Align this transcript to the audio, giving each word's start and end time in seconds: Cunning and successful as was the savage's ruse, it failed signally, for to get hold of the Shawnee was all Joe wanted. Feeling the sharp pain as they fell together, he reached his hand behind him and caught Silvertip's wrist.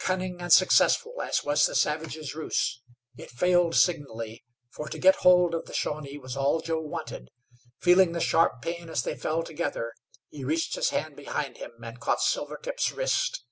Cunning 0.00 0.40
and 0.40 0.52
successful 0.52 1.22
as 1.22 1.44
was 1.44 1.64
the 1.64 1.76
savage's 1.76 2.34
ruse, 2.34 2.82
it 3.16 3.30
failed 3.30 3.76
signally, 3.76 4.42
for 4.72 4.88
to 4.88 4.98
get 4.98 5.14
hold 5.22 5.54
of 5.54 5.66
the 5.66 5.72
Shawnee 5.72 6.18
was 6.18 6.36
all 6.36 6.58
Joe 6.60 6.80
wanted. 6.80 7.28
Feeling 7.78 8.10
the 8.10 8.18
sharp 8.18 8.62
pain 8.62 8.90
as 8.90 9.04
they 9.04 9.14
fell 9.14 9.44
together, 9.44 9.92
he 10.28 10.42
reached 10.42 10.74
his 10.74 10.90
hand 10.90 11.14
behind 11.14 11.58
him 11.58 11.70
and 11.84 12.00
caught 12.00 12.20
Silvertip's 12.20 12.90
wrist. 12.90 13.44